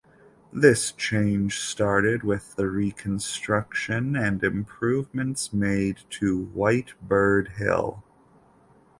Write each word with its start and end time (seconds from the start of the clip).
This 0.51 0.91
change 0.93 1.59
started 1.59 2.23
with 2.23 2.55
the 2.55 2.65
reconstruction 2.67 4.15
and 4.15 4.43
improvements 4.43 5.53
made 5.53 5.99
to 6.09 6.45
White 6.45 6.95
Bird 7.03 7.49
Hill. 7.49 8.01